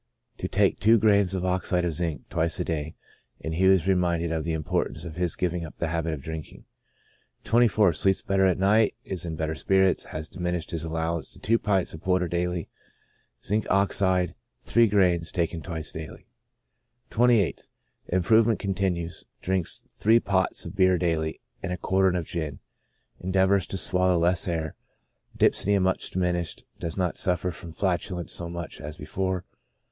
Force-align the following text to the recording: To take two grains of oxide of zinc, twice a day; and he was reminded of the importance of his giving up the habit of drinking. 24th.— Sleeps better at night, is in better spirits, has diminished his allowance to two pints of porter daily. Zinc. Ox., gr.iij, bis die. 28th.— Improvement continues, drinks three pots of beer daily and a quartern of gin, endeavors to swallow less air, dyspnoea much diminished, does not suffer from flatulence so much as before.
To 0.39 0.47
take 0.47 0.79
two 0.79 0.97
grains 0.97 1.35
of 1.35 1.45
oxide 1.45 1.85
of 1.85 1.93
zinc, 1.93 2.27
twice 2.27 2.59
a 2.59 2.63
day; 2.63 2.95
and 3.41 3.53
he 3.53 3.67
was 3.67 3.87
reminded 3.87 4.31
of 4.31 4.43
the 4.43 4.51
importance 4.53 5.05
of 5.05 5.15
his 5.15 5.35
giving 5.35 5.63
up 5.63 5.77
the 5.77 5.89
habit 5.89 6.15
of 6.15 6.23
drinking. 6.23 6.65
24th.— 7.43 7.97
Sleeps 7.97 8.23
better 8.23 8.47
at 8.47 8.57
night, 8.57 8.95
is 9.05 9.27
in 9.27 9.35
better 9.35 9.53
spirits, 9.53 10.05
has 10.05 10.27
diminished 10.27 10.71
his 10.71 10.83
allowance 10.83 11.29
to 11.29 11.37
two 11.39 11.59
pints 11.59 11.93
of 11.93 12.01
porter 12.01 12.27
daily. 12.27 12.67
Zinc. 13.45 13.67
Ox., 13.69 13.99
gr.iij, 13.99 14.33
bis 15.19 15.31
die. 15.31 16.23
28th.— 17.11 17.69
Improvement 18.11 18.57
continues, 18.57 19.25
drinks 19.43 19.83
three 19.87 20.19
pots 20.19 20.65
of 20.65 20.75
beer 20.75 20.97
daily 20.97 21.39
and 21.61 21.71
a 21.71 21.77
quartern 21.77 22.15
of 22.15 22.25
gin, 22.25 22.57
endeavors 23.19 23.67
to 23.67 23.77
swallow 23.77 24.17
less 24.17 24.47
air, 24.47 24.73
dyspnoea 25.37 25.79
much 25.79 26.09
diminished, 26.09 26.63
does 26.79 26.97
not 26.97 27.15
suffer 27.15 27.51
from 27.51 27.71
flatulence 27.71 28.33
so 28.33 28.49
much 28.49 28.81
as 28.81 28.97
before. 28.97 29.45